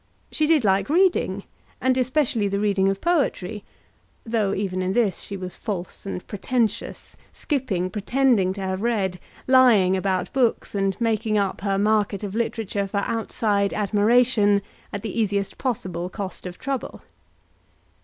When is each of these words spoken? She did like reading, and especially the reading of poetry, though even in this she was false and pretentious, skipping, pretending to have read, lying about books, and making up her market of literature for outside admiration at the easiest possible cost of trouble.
She 0.31 0.47
did 0.47 0.63
like 0.63 0.89
reading, 0.89 1.43
and 1.79 1.95
especially 1.95 2.47
the 2.47 2.59
reading 2.59 2.89
of 2.89 3.01
poetry, 3.01 3.63
though 4.25 4.51
even 4.55 4.81
in 4.81 4.93
this 4.93 5.19
she 5.21 5.37
was 5.37 5.55
false 5.55 6.07
and 6.07 6.25
pretentious, 6.25 7.15
skipping, 7.33 7.91
pretending 7.91 8.51
to 8.53 8.61
have 8.61 8.81
read, 8.81 9.19
lying 9.45 9.95
about 9.95 10.33
books, 10.33 10.73
and 10.73 10.99
making 10.99 11.37
up 11.37 11.61
her 11.61 11.77
market 11.77 12.23
of 12.23 12.33
literature 12.33 12.87
for 12.87 13.01
outside 13.01 13.75
admiration 13.75 14.63
at 14.91 15.03
the 15.03 15.19
easiest 15.21 15.59
possible 15.59 16.09
cost 16.09 16.47
of 16.47 16.57
trouble. 16.57 17.03